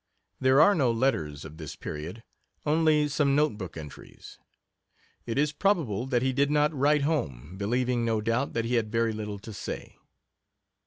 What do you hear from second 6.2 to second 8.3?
he did not write home, believing, no